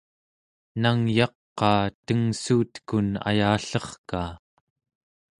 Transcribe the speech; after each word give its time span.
nangyaqaa 0.81 1.83
tengssuutekun 2.05 3.07
ayallerkaq 3.29 4.11